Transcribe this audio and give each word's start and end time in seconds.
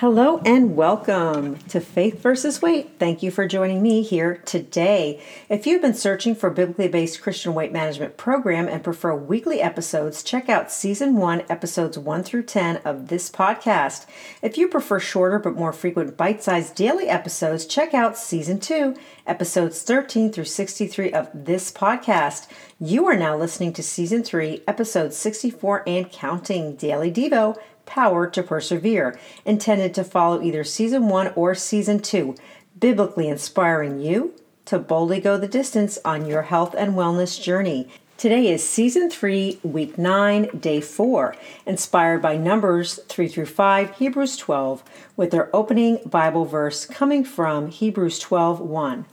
Hello 0.00 0.40
and 0.46 0.76
welcome 0.76 1.56
to 1.70 1.80
Faith 1.80 2.22
versus 2.22 2.62
Weight. 2.62 3.00
Thank 3.00 3.20
you 3.20 3.32
for 3.32 3.48
joining 3.48 3.82
me 3.82 4.02
here 4.02 4.36
today. 4.44 5.20
If 5.48 5.66
you've 5.66 5.82
been 5.82 5.92
searching 5.92 6.36
for 6.36 6.46
a 6.46 6.54
biblically 6.54 6.86
based 6.86 7.20
Christian 7.20 7.52
weight 7.52 7.72
management 7.72 8.16
program 8.16 8.68
and 8.68 8.84
prefer 8.84 9.12
weekly 9.16 9.60
episodes, 9.60 10.22
check 10.22 10.48
out 10.48 10.70
season 10.70 11.16
1 11.16 11.42
episodes 11.50 11.98
1 11.98 12.22
through 12.22 12.44
10 12.44 12.76
of 12.84 13.08
this 13.08 13.28
podcast. 13.28 14.06
If 14.40 14.56
you 14.56 14.68
prefer 14.68 15.00
shorter 15.00 15.40
but 15.40 15.56
more 15.56 15.72
frequent 15.72 16.16
bite-sized 16.16 16.76
daily 16.76 17.08
episodes, 17.08 17.66
check 17.66 17.92
out 17.92 18.16
season 18.16 18.60
2 18.60 18.94
episodes 19.26 19.82
13 19.82 20.30
through 20.30 20.44
63 20.44 21.12
of 21.12 21.28
this 21.34 21.72
podcast. 21.72 22.46
You 22.78 23.04
are 23.06 23.16
now 23.16 23.36
listening 23.36 23.72
to 23.72 23.82
season 23.82 24.22
3 24.22 24.62
episodes 24.68 25.16
64 25.16 25.82
and 25.88 26.08
counting 26.08 26.76
Daily 26.76 27.10
Devo 27.10 27.56
Power 27.88 28.28
to 28.28 28.42
Persevere, 28.42 29.18
intended 29.44 29.94
to 29.94 30.04
follow 30.04 30.42
either 30.42 30.62
season 30.62 31.08
one 31.08 31.32
or 31.34 31.54
season 31.54 31.98
two, 31.98 32.36
biblically 32.78 33.28
inspiring 33.28 33.98
you 33.98 34.34
to 34.66 34.78
boldly 34.78 35.20
go 35.20 35.38
the 35.38 35.48
distance 35.48 35.98
on 36.04 36.26
your 36.26 36.42
health 36.42 36.74
and 36.76 36.92
wellness 36.92 37.42
journey. 37.42 37.88
Today 38.18 38.52
is 38.52 38.68
season 38.68 39.08
3, 39.08 39.60
week 39.62 39.96
9, 39.96 40.58
day 40.58 40.80
4, 40.80 41.36
inspired 41.64 42.20
by 42.20 42.36
Numbers 42.36 43.00
3 43.08 43.28
through 43.28 43.46
5, 43.46 43.96
Hebrews 43.96 44.36
12, 44.36 44.82
with 45.16 45.30
their 45.30 45.54
opening 45.56 46.00
Bible 46.04 46.44
verse 46.44 46.84
coming 46.84 47.24
from 47.24 47.68
Hebrews 47.68 48.18
12 48.18 48.60
1. 48.60 49.06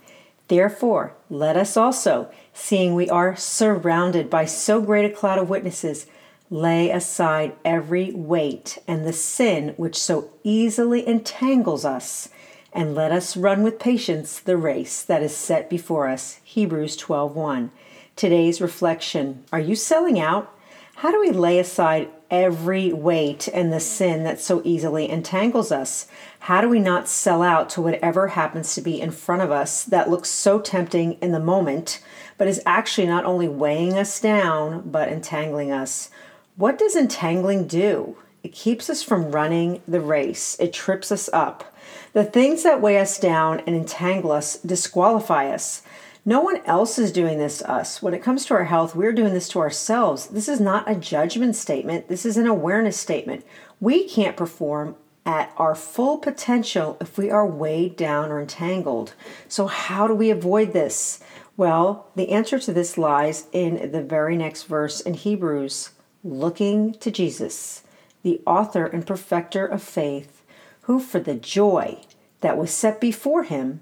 Therefore, 0.48 1.14
let 1.30 1.56
us 1.56 1.76
also, 1.76 2.30
seeing 2.52 2.94
we 2.94 3.08
are 3.08 3.34
surrounded 3.36 4.28
by 4.28 4.44
so 4.44 4.82
great 4.82 5.10
a 5.10 5.14
cloud 5.14 5.38
of 5.38 5.48
witnesses, 5.48 6.06
Lay 6.48 6.90
aside 6.90 7.56
every 7.64 8.12
weight 8.12 8.78
and 8.86 9.04
the 9.04 9.12
sin 9.12 9.74
which 9.76 10.00
so 10.00 10.30
easily 10.44 11.06
entangles 11.06 11.84
us, 11.84 12.28
and 12.72 12.94
let 12.94 13.10
us 13.10 13.36
run 13.36 13.64
with 13.64 13.80
patience 13.80 14.38
the 14.38 14.56
race 14.56 15.02
that 15.02 15.24
is 15.24 15.36
set 15.36 15.68
before 15.68 16.06
us. 16.06 16.38
Hebrews 16.44 16.96
12:1. 16.98 17.70
Today's 18.14 18.60
reflection: 18.60 19.42
Are 19.52 19.58
you 19.58 19.74
selling 19.74 20.20
out? 20.20 20.52
How 20.96 21.10
do 21.10 21.18
we 21.18 21.30
lay 21.30 21.58
aside 21.58 22.10
every 22.30 22.92
weight 22.92 23.48
and 23.48 23.72
the 23.72 23.80
sin 23.80 24.22
that 24.22 24.40
so 24.40 24.62
easily 24.64 25.10
entangles 25.10 25.72
us? 25.72 26.06
How 26.38 26.60
do 26.60 26.68
we 26.68 26.78
not 26.78 27.08
sell 27.08 27.42
out 27.42 27.68
to 27.70 27.82
whatever 27.82 28.28
happens 28.28 28.72
to 28.76 28.80
be 28.80 29.00
in 29.00 29.10
front 29.10 29.42
of 29.42 29.50
us 29.50 29.82
that 29.82 30.08
looks 30.08 30.30
so 30.30 30.60
tempting 30.60 31.14
in 31.14 31.32
the 31.32 31.40
moment, 31.40 32.00
but 32.38 32.46
is 32.46 32.62
actually 32.64 33.08
not 33.08 33.24
only 33.24 33.48
weighing 33.48 33.98
us 33.98 34.20
down, 34.20 34.82
but 34.86 35.08
entangling 35.08 35.72
us? 35.72 36.08
What 36.56 36.78
does 36.78 36.96
entangling 36.96 37.66
do? 37.66 38.16
It 38.42 38.52
keeps 38.52 38.88
us 38.88 39.02
from 39.02 39.30
running 39.30 39.82
the 39.86 40.00
race, 40.00 40.56
it 40.58 40.72
trips 40.72 41.12
us 41.12 41.28
up. 41.30 41.76
The 42.14 42.24
things 42.24 42.62
that 42.62 42.80
weigh 42.80 42.98
us 42.98 43.18
down 43.18 43.60
and 43.66 43.76
entangle 43.76 44.32
us 44.32 44.56
disqualify 44.56 45.50
us. 45.50 45.82
No 46.24 46.40
one 46.40 46.62
else 46.64 46.98
is 46.98 47.12
doing 47.12 47.36
this 47.36 47.58
to 47.58 47.70
us. 47.70 48.00
When 48.00 48.14
it 48.14 48.22
comes 48.22 48.46
to 48.46 48.54
our 48.54 48.64
health, 48.64 48.96
we're 48.96 49.12
doing 49.12 49.34
this 49.34 49.50
to 49.50 49.58
ourselves. 49.58 50.28
This 50.28 50.48
is 50.48 50.58
not 50.58 50.90
a 50.90 50.94
judgment 50.94 51.56
statement, 51.56 52.08
this 52.08 52.24
is 52.24 52.38
an 52.38 52.46
awareness 52.46 52.96
statement. 52.96 53.44
We 53.78 54.08
can't 54.08 54.34
perform 54.34 54.96
at 55.26 55.52
our 55.58 55.74
full 55.74 56.16
potential 56.16 56.96
if 57.02 57.18
we 57.18 57.30
are 57.30 57.46
weighed 57.46 57.96
down 57.96 58.30
or 58.30 58.40
entangled. 58.40 59.12
So, 59.46 59.66
how 59.66 60.06
do 60.06 60.14
we 60.14 60.30
avoid 60.30 60.72
this? 60.72 61.20
Well, 61.58 62.06
the 62.16 62.30
answer 62.30 62.58
to 62.58 62.72
this 62.72 62.96
lies 62.96 63.46
in 63.52 63.92
the 63.92 64.02
very 64.02 64.38
next 64.38 64.62
verse 64.62 65.02
in 65.02 65.12
Hebrews 65.12 65.90
looking 66.26 66.94
to 66.94 67.10
Jesus, 67.10 67.82
the 68.22 68.40
author 68.46 68.86
and 68.86 69.06
perfecter 69.06 69.64
of 69.66 69.82
faith, 69.82 70.42
who 70.82 71.00
for 71.00 71.20
the 71.20 71.34
joy 71.34 72.00
that 72.40 72.58
was 72.58 72.70
set 72.70 73.00
before 73.00 73.44
him 73.44 73.80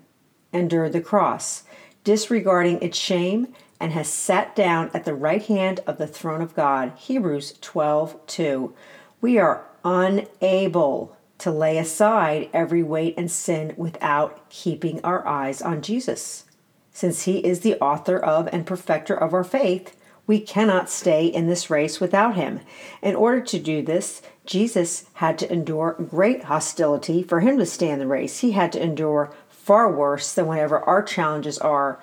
endured 0.53 0.93
the 0.93 1.01
cross, 1.01 1.65
disregarding 2.05 2.81
its 2.81 2.99
shame, 2.99 3.49
and 3.81 3.93
has 3.93 4.09
sat 4.09 4.55
down 4.55 4.91
at 4.95 5.05
the 5.05 5.15
right 5.15 5.45
hand 5.45 5.81
of 5.87 5.99
the 5.99 6.07
throne 6.07 6.41
of 6.41 6.55
God. 6.55 6.93
Hebrews 6.97 7.59
12 7.61 8.27
2. 8.27 8.75
We 9.21 9.39
are 9.39 9.65
unable 9.85 11.17
to 11.39 11.51
lay 11.51 11.77
aside 11.77 12.49
every 12.53 12.83
weight 12.83 13.15
and 13.19 13.31
sin 13.31 13.75
without 13.77 14.49
keeping 14.49 15.01
our 15.03 15.27
eyes 15.27 15.61
on 15.61 15.83
Jesus. 15.83 16.45
Since 16.93 17.25
he 17.25 17.39
is 17.39 17.61
the 17.61 17.79
author 17.81 18.19
of 18.19 18.49
and 18.53 18.67
perfecter 18.67 19.15
of 19.15 19.35
our 19.35 19.45
faith, 19.45 19.97
we 20.27 20.41
cannot 20.41 20.89
stay 20.89 21.27
in 21.27 21.47
this 21.47 21.69
race 21.69 22.01
without 22.01 22.37
him. 22.37 22.61
In 23.03 23.15
order 23.15 23.41
to 23.43 23.59
do 23.59 23.83
this, 23.83 24.23
Jesus 24.47 25.07
had 25.15 25.39
to 25.39 25.53
endure 25.53 25.93
great 25.93 26.45
hostility 26.45 27.23
for 27.23 27.41
him 27.41 27.59
to 27.59 27.67
stay 27.67 27.91
in 27.91 27.99
the 27.99 28.07
race. 28.07 28.41
He 28.41 28.53
had 28.53 28.73
to 28.73 28.83
endure 28.83 29.33
far 29.49 29.91
worse 29.91 30.33
than 30.33 30.47
whatever 30.47 30.81
our 30.81 31.03
challenges 31.03 31.59
are 31.59 31.99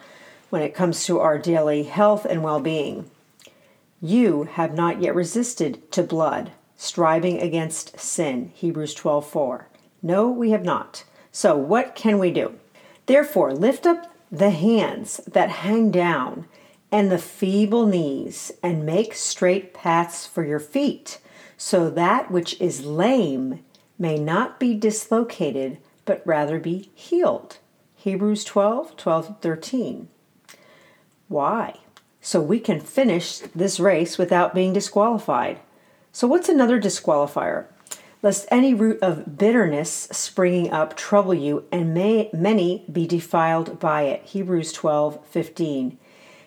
when 0.49 0.61
it 0.61 0.75
comes 0.75 1.05
to 1.05 1.19
our 1.19 1.37
daily 1.37 1.83
health 1.83 2.25
and 2.25 2.43
well 2.43 2.59
being. 2.59 3.09
You 4.01 4.43
have 4.43 4.73
not 4.73 5.01
yet 5.01 5.15
resisted 5.15 5.91
to 5.91 6.01
blood, 6.01 6.51
striving 6.75 7.39
against 7.39 7.99
sin. 7.99 8.51
Hebrews 8.55 8.95
12 8.95 9.27
4. 9.27 9.67
No, 10.01 10.29
we 10.29 10.49
have 10.51 10.63
not. 10.63 11.03
So, 11.31 11.55
what 11.55 11.95
can 11.95 12.17
we 12.17 12.31
do? 12.31 12.55
Therefore, 13.05 13.53
lift 13.53 13.85
up 13.85 14.11
the 14.31 14.49
hands 14.49 15.21
that 15.27 15.49
hang 15.49 15.91
down 15.91 16.45
and 16.91 17.12
the 17.12 17.18
feeble 17.18 17.85
knees, 17.85 18.52
and 18.62 18.85
make 18.85 19.13
straight 19.13 19.74
paths 19.74 20.28
for 20.28 20.46
your 20.46 20.59
feet, 20.59 21.19
so 21.57 21.90
that 21.90 22.29
which 22.29 22.59
is 22.59 22.85
lame 22.85 23.63
may 23.97 24.18
not 24.18 24.59
be 24.59 24.74
dislocated, 24.74 25.78
but 26.06 26.25
rather 26.25 26.59
be 26.59 26.90
healed. 26.94 27.57
Hebrews 27.96 28.44
12 28.44 28.97
12 28.97 29.41
13. 29.41 30.07
Why? 31.28 31.79
So 32.19 32.41
we 32.41 32.59
can 32.59 32.79
finish 32.79 33.40
this 33.56 33.79
race 33.79 34.18
without 34.18 34.53
being 34.53 34.73
disqualified. 34.73 35.59
So, 36.12 36.28
what's 36.28 36.50
another 36.50 36.79
disqualifier? 36.79 37.66
Lest 38.22 38.47
any 38.52 38.73
root 38.73 39.00
of 39.02 39.38
bitterness 39.38 40.08
springing 40.12 40.72
up 40.72 40.96
trouble 40.96 41.34
you, 41.34 41.66
and 41.72 41.94
may 41.94 42.29
many 42.34 42.85
be 42.91 43.08
defiled 43.08 43.79
by 43.79 44.03
it. 44.03 44.23
Hebrews 44.23 44.73
12 44.73 45.25
15. 45.25 45.97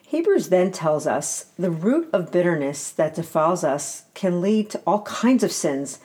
Hebrews 0.06 0.48
then 0.48 0.70
tells 0.70 1.06
us 1.06 1.47
the 1.59 1.70
root 1.70 2.09
of 2.12 2.31
bitterness 2.31 2.91
that 2.91 3.15
defiles 3.15 3.65
us 3.65 4.04
can 4.15 4.41
lead 4.41 4.70
to 4.70 4.82
all 4.87 5.03
kinds 5.03 5.42
of 5.42 5.53
sins, 5.53 5.98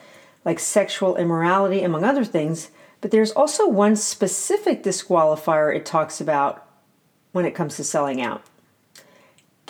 like 0.44 0.58
sexual 0.58 1.16
immorality, 1.16 1.82
among 1.82 2.04
other 2.04 2.24
things, 2.24 2.70
but 3.00 3.10
there's 3.10 3.32
also 3.32 3.68
one 3.68 3.96
specific 3.96 4.82
disqualifier 4.82 5.74
it 5.74 5.86
talks 5.86 6.20
about 6.20 6.66
when 7.32 7.44
it 7.44 7.54
comes 7.54 7.76
to 7.76 7.84
selling 7.84 8.20
out 8.20 8.42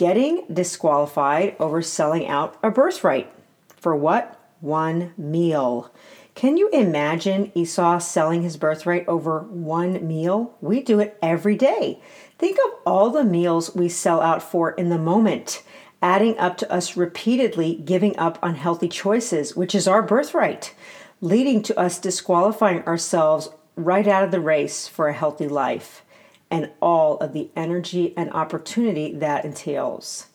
getting 0.00 0.42
disqualified 0.50 1.54
over 1.60 1.82
selling 1.82 2.26
out 2.26 2.56
a 2.62 2.70
birthright. 2.70 3.30
For 3.76 3.94
what? 3.94 4.40
One 4.60 5.12
meal. 5.18 5.92
Can 6.40 6.56
you 6.56 6.70
imagine 6.70 7.52
Esau 7.54 7.98
selling 7.98 8.40
his 8.40 8.56
birthright 8.56 9.06
over 9.06 9.40
one 9.40 10.08
meal? 10.08 10.56
We 10.62 10.80
do 10.80 10.98
it 10.98 11.18
every 11.20 11.54
day. 11.54 12.00
Think 12.38 12.56
of 12.64 12.78
all 12.86 13.10
the 13.10 13.24
meals 13.24 13.74
we 13.74 13.90
sell 13.90 14.22
out 14.22 14.42
for 14.42 14.70
in 14.70 14.88
the 14.88 14.96
moment, 14.96 15.62
adding 16.00 16.38
up 16.38 16.56
to 16.56 16.72
us 16.72 16.96
repeatedly 16.96 17.74
giving 17.74 18.18
up 18.18 18.38
on 18.42 18.54
healthy 18.54 18.88
choices, 18.88 19.54
which 19.54 19.74
is 19.74 19.86
our 19.86 20.00
birthright, 20.00 20.74
leading 21.20 21.62
to 21.64 21.78
us 21.78 21.98
disqualifying 21.98 22.84
ourselves 22.84 23.50
right 23.76 24.08
out 24.08 24.24
of 24.24 24.30
the 24.30 24.40
race 24.40 24.88
for 24.88 25.08
a 25.08 25.12
healthy 25.12 25.46
life, 25.46 26.06
and 26.50 26.70
all 26.80 27.18
of 27.18 27.34
the 27.34 27.50
energy 27.54 28.14
and 28.16 28.32
opportunity 28.32 29.12
that 29.14 29.44
entails. 29.44 30.29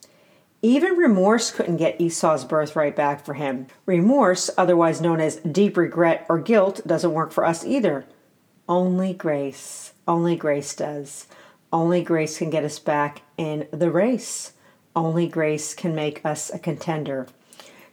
Even 0.65 0.97
remorse 0.97 1.51
couldn't 1.51 1.77
get 1.77 2.01
Esau's 2.01 2.43
birthright 2.43 2.95
back 2.95 3.23
for 3.23 3.35
him. 3.35 3.67
Remorse, 3.85 4.49
otherwise 4.57 4.99
known 4.99 5.21
as 5.21 5.35
deep 5.35 5.77
regret 5.77 6.25
or 6.27 6.39
guilt, 6.39 6.81
doesn't 6.87 7.13
work 7.13 7.31
for 7.31 7.45
us 7.45 7.63
either. 7.63 8.07
Only 8.67 9.13
grace, 9.13 9.93
only 10.07 10.35
grace 10.35 10.75
does. 10.75 11.27
Only 11.71 12.01
grace 12.01 12.39
can 12.39 12.49
get 12.49 12.63
us 12.63 12.79
back 12.79 13.21
in 13.37 13.67
the 13.69 13.91
race. 13.91 14.53
Only 14.95 15.27
grace 15.27 15.75
can 15.75 15.93
make 15.93 16.25
us 16.25 16.51
a 16.51 16.57
contender. 16.57 17.27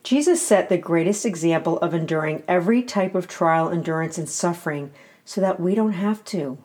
Jesus 0.03 0.41
set 0.41 0.71
the 0.71 0.79
greatest 0.79 1.27
example 1.27 1.77
of 1.81 1.93
enduring 1.93 2.43
every 2.49 2.83
type 2.83 3.15
of 3.15 3.29
trial, 3.29 3.69
endurance, 3.69 4.17
and 4.17 4.31
suffering 4.31 4.93
so 5.27 5.43
that 5.43 5.61
we 5.61 5.75
don't 5.75 5.93
have 5.93 6.25
to. 6.25 6.57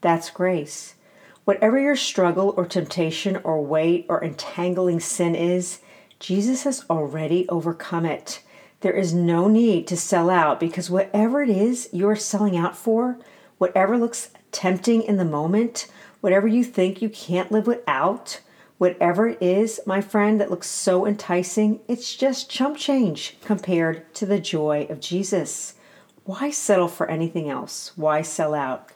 That's 0.00 0.28
grace. 0.28 0.96
Whatever 1.44 1.78
your 1.78 1.96
struggle 1.96 2.54
or 2.56 2.66
temptation 2.66 3.36
or 3.44 3.64
weight 3.64 4.06
or 4.08 4.22
entangling 4.22 5.00
sin 5.00 5.34
is, 5.34 5.80
Jesus 6.18 6.64
has 6.64 6.84
already 6.90 7.48
overcome 7.48 8.04
it. 8.04 8.42
There 8.80 8.92
is 8.92 9.12
no 9.14 9.48
need 9.48 9.86
to 9.88 9.96
sell 9.96 10.30
out 10.30 10.60
because 10.60 10.90
whatever 10.90 11.42
it 11.42 11.50
is 11.50 11.88
you're 11.92 12.16
selling 12.16 12.56
out 12.56 12.76
for, 12.76 13.18
whatever 13.58 13.98
looks 13.98 14.30
tempting 14.52 15.02
in 15.02 15.16
the 15.16 15.24
moment, 15.24 15.86
whatever 16.20 16.46
you 16.46 16.64
think 16.64 17.00
you 17.00 17.08
can't 17.08 17.52
live 17.52 17.66
without, 17.66 18.40
whatever 18.78 19.28
it 19.28 19.42
is, 19.42 19.80
my 19.86 20.00
friend, 20.00 20.40
that 20.40 20.50
looks 20.50 20.66
so 20.66 21.06
enticing, 21.06 21.80
it's 21.88 22.16
just 22.16 22.50
chump 22.50 22.76
change 22.76 23.36
compared 23.44 24.12
to 24.14 24.24
the 24.24 24.40
joy 24.40 24.86
of 24.88 25.00
Jesus. 25.00 25.74
Why 26.24 26.50
settle 26.50 26.88
for 26.88 27.10
anything 27.10 27.48
else? 27.50 27.92
Why 27.96 28.22
sell 28.22 28.54
out? 28.54 28.90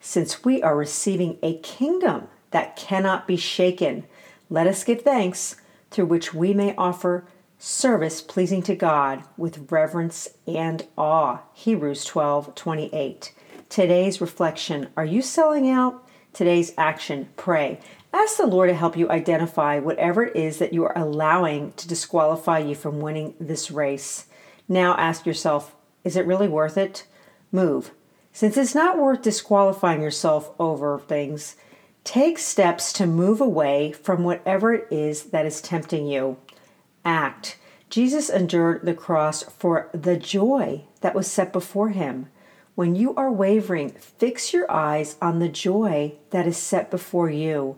Since 0.00 0.44
we 0.44 0.62
are 0.62 0.76
receiving 0.76 1.38
a 1.42 1.58
kingdom 1.58 2.28
that 2.52 2.74
cannot 2.74 3.26
be 3.26 3.36
shaken, 3.36 4.04
let 4.48 4.66
us 4.66 4.82
give 4.82 5.02
thanks 5.02 5.56
through 5.90 6.06
which 6.06 6.32
we 6.32 6.54
may 6.54 6.74
offer 6.76 7.26
service 7.58 8.22
pleasing 8.22 8.62
to 8.62 8.74
God 8.74 9.22
with 9.36 9.70
reverence 9.70 10.28
and 10.46 10.86
awe. 10.96 11.40
Hebrews 11.52 12.06
12 12.06 12.54
28. 12.54 13.34
Today's 13.68 14.20
reflection 14.20 14.88
Are 14.96 15.04
you 15.04 15.20
selling 15.20 15.68
out? 15.68 16.08
Today's 16.32 16.72
action 16.78 17.28
Pray. 17.36 17.78
Ask 18.12 18.38
the 18.38 18.46
Lord 18.46 18.70
to 18.70 18.74
help 18.74 18.96
you 18.96 19.10
identify 19.10 19.78
whatever 19.78 20.24
it 20.24 20.34
is 20.34 20.58
that 20.58 20.72
you 20.72 20.82
are 20.84 20.96
allowing 20.96 21.72
to 21.72 21.86
disqualify 21.86 22.58
you 22.58 22.74
from 22.74 23.00
winning 23.00 23.34
this 23.38 23.70
race. 23.70 24.26
Now 24.66 24.96
ask 24.96 25.26
yourself 25.26 25.76
Is 26.02 26.16
it 26.16 26.26
really 26.26 26.48
worth 26.48 26.78
it? 26.78 27.06
Move. 27.52 27.90
Since 28.40 28.56
it's 28.56 28.74
not 28.74 28.96
worth 28.96 29.20
disqualifying 29.20 30.00
yourself 30.00 30.52
over 30.58 30.98
things, 30.98 31.56
take 32.04 32.38
steps 32.38 32.90
to 32.94 33.04
move 33.04 33.38
away 33.38 33.92
from 33.92 34.24
whatever 34.24 34.72
it 34.72 34.88
is 34.90 35.24
that 35.24 35.44
is 35.44 35.60
tempting 35.60 36.06
you 36.06 36.38
act. 37.04 37.58
Jesus 37.90 38.30
endured 38.30 38.86
the 38.86 38.94
cross 38.94 39.42
for 39.42 39.90
the 39.92 40.16
joy 40.16 40.84
that 41.02 41.14
was 41.14 41.30
set 41.30 41.52
before 41.52 41.90
him. 41.90 42.30
When 42.76 42.96
you 42.96 43.14
are 43.14 43.30
wavering, 43.30 43.90
fix 43.90 44.54
your 44.54 44.70
eyes 44.72 45.18
on 45.20 45.38
the 45.38 45.50
joy 45.50 46.14
that 46.30 46.46
is 46.46 46.56
set 46.56 46.90
before 46.90 47.28
you, 47.28 47.76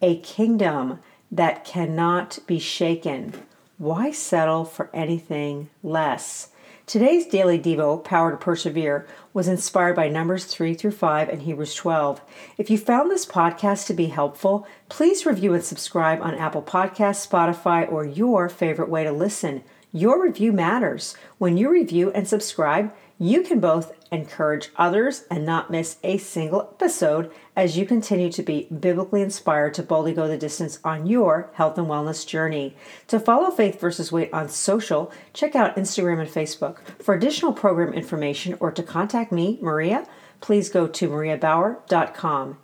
a 0.00 0.20
kingdom 0.20 1.00
that 1.32 1.64
cannot 1.64 2.38
be 2.46 2.60
shaken. 2.60 3.32
Why 3.78 4.12
settle 4.12 4.64
for 4.64 4.90
anything 4.94 5.70
less? 5.82 6.50
Today's 6.86 7.24
daily 7.24 7.58
Devo, 7.58 8.04
Power 8.04 8.30
to 8.30 8.36
Persevere, 8.36 9.06
was 9.32 9.48
inspired 9.48 9.96
by 9.96 10.10
Numbers 10.10 10.44
3 10.44 10.74
through 10.74 10.90
5 10.90 11.30
and 11.30 11.40
Hebrews 11.40 11.74
12. 11.74 12.20
If 12.58 12.68
you 12.68 12.76
found 12.76 13.10
this 13.10 13.24
podcast 13.24 13.86
to 13.86 13.94
be 13.94 14.08
helpful, 14.08 14.66
please 14.90 15.24
review 15.24 15.54
and 15.54 15.64
subscribe 15.64 16.20
on 16.20 16.34
Apple 16.34 16.60
Podcasts, 16.60 17.26
Spotify, 17.26 17.90
or 17.90 18.04
your 18.04 18.50
favorite 18.50 18.90
way 18.90 19.02
to 19.02 19.12
listen. 19.12 19.64
Your 19.92 20.22
review 20.22 20.52
matters. 20.52 21.16
When 21.38 21.56
you 21.56 21.70
review 21.70 22.12
and 22.12 22.28
subscribe, 22.28 22.92
you 23.18 23.40
can 23.42 23.60
both 23.60 23.94
encourage 24.14 24.70
others 24.76 25.24
and 25.30 25.44
not 25.44 25.70
miss 25.70 25.96
a 26.02 26.18
single 26.18 26.70
episode 26.72 27.30
as 27.54 27.76
you 27.76 27.84
continue 27.84 28.30
to 28.32 28.42
be 28.42 28.66
biblically 28.66 29.22
inspired 29.22 29.74
to 29.74 29.82
boldly 29.82 30.14
go 30.14 30.26
the 30.26 30.38
distance 30.38 30.78
on 30.84 31.06
your 31.06 31.50
health 31.54 31.76
and 31.76 31.86
wellness 31.86 32.26
journey. 32.26 32.76
To 33.08 33.20
follow 33.20 33.50
Faith 33.50 33.80
versus 33.80 34.10
Weight 34.10 34.32
on 34.32 34.48
social, 34.48 35.12
check 35.32 35.54
out 35.54 35.76
Instagram 35.76 36.20
and 36.20 36.30
Facebook. 36.30 36.78
For 37.02 37.14
additional 37.14 37.52
program 37.52 37.92
information 37.92 38.56
or 38.60 38.72
to 38.72 38.82
contact 38.82 39.32
me, 39.32 39.58
Maria, 39.60 40.06
please 40.40 40.68
go 40.68 40.86
to 40.86 41.08
mariabower.com. 41.08 42.58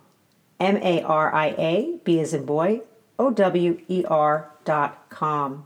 M 0.59 0.77
A 0.77 1.01
R 1.01 1.33
I 1.33 1.47
A, 1.57 1.99
B 2.03 2.19
as 2.19 2.33
in 2.33 2.45
boy, 2.45 2.81
O 3.17 3.31
W 3.31 3.79
E 3.87 4.05
R.com. 4.07 5.65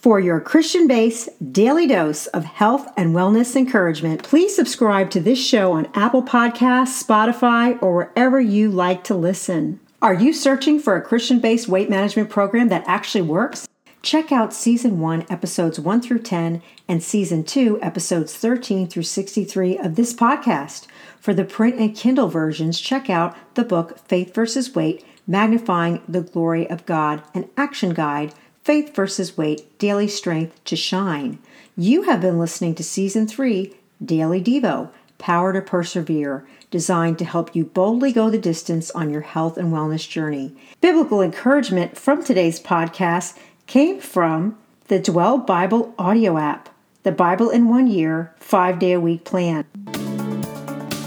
For 0.00 0.18
your 0.18 0.40
Christian 0.40 0.86
based 0.86 1.28
daily 1.52 1.86
dose 1.86 2.26
of 2.28 2.46
health 2.46 2.90
and 2.96 3.14
wellness 3.14 3.54
encouragement, 3.54 4.22
please 4.22 4.56
subscribe 4.56 5.10
to 5.10 5.20
this 5.20 5.38
show 5.38 5.72
on 5.72 5.90
Apple 5.92 6.22
Podcasts, 6.22 7.04
Spotify, 7.04 7.76
or 7.82 7.94
wherever 7.94 8.40
you 8.40 8.70
like 8.70 9.04
to 9.04 9.14
listen. 9.14 9.78
Are 10.00 10.14
you 10.14 10.32
searching 10.32 10.80
for 10.80 10.96
a 10.96 11.02
Christian 11.02 11.38
based 11.38 11.68
weight 11.68 11.90
management 11.90 12.30
program 12.30 12.68
that 12.68 12.84
actually 12.86 13.20
works? 13.20 13.68
Check 14.00 14.32
out 14.32 14.54
Season 14.54 15.00
1, 15.00 15.26
Episodes 15.28 15.78
1 15.78 16.00
through 16.00 16.20
10, 16.20 16.62
and 16.88 17.02
Season 17.02 17.44
2, 17.44 17.80
Episodes 17.82 18.34
13 18.34 18.88
through 18.88 19.02
63 19.02 19.76
of 19.76 19.96
this 19.96 20.14
podcast. 20.14 20.86
For 21.18 21.34
the 21.34 21.44
print 21.44 21.78
and 21.78 21.94
Kindle 21.94 22.28
versions, 22.28 22.80
check 22.80 23.10
out 23.10 23.36
the 23.54 23.64
book 23.64 23.98
Faith 24.08 24.34
versus 24.34 24.74
Weight 24.74 25.04
Magnifying 25.26 26.00
the 26.08 26.22
Glory 26.22 26.68
of 26.70 26.86
God, 26.86 27.22
an 27.34 27.50
action 27.58 27.92
guide 27.92 28.32
Faith 28.70 28.94
versus 28.94 29.36
Weight 29.36 29.76
Daily 29.80 30.06
Strength 30.06 30.62
to 30.66 30.76
Shine. 30.76 31.40
You 31.76 32.02
have 32.02 32.20
been 32.20 32.38
listening 32.38 32.76
to 32.76 32.84
Season 32.84 33.26
3 33.26 33.74
Daily 34.00 34.40
Devo 34.40 34.90
Power 35.18 35.52
to 35.52 35.60
Persevere, 35.60 36.46
designed 36.70 37.18
to 37.18 37.24
help 37.24 37.56
you 37.56 37.64
boldly 37.64 38.12
go 38.12 38.30
the 38.30 38.38
distance 38.38 38.92
on 38.92 39.10
your 39.10 39.22
health 39.22 39.58
and 39.58 39.72
wellness 39.72 40.08
journey. 40.08 40.54
Biblical 40.80 41.20
encouragement 41.20 41.98
from 41.98 42.22
today's 42.22 42.60
podcast 42.60 43.36
came 43.66 43.98
from 43.98 44.56
the 44.86 45.00
Dwell 45.00 45.38
Bible 45.38 45.92
audio 45.98 46.38
app, 46.38 46.68
the 47.02 47.10
Bible 47.10 47.50
in 47.50 47.68
One 47.68 47.88
Year, 47.88 48.32
five 48.38 48.78
day 48.78 48.92
a 48.92 49.00
week 49.00 49.24
plan. 49.24 49.64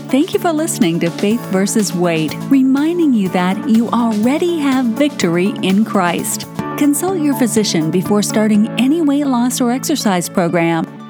Thank 0.09 0.33
you 0.33 0.39
for 0.41 0.51
listening 0.51 0.99
to 0.99 1.09
Faith 1.09 1.39
versus 1.45 1.93
Weight, 1.93 2.35
reminding 2.49 3.13
you 3.13 3.29
that 3.29 3.69
you 3.69 3.87
already 3.87 4.59
have 4.59 4.83
victory 4.83 5.53
in 5.61 5.85
Christ. 5.85 6.45
Consult 6.77 7.19
your 7.19 7.35
physician 7.35 7.91
before 7.91 8.21
starting 8.21 8.67
any 8.79 9.01
weight 9.01 9.25
loss 9.27 9.61
or 9.61 9.71
exercise 9.71 10.27
program 10.27 11.02